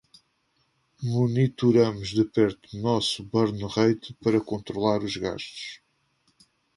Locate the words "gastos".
5.23-5.65